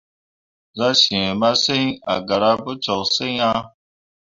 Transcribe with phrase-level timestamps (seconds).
[0.77, 3.59] Zah zaa masǝŋ a gara pu toksyiŋ ah.